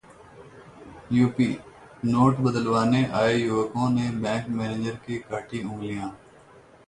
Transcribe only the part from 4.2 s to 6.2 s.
bank manager की काटी उंगलियां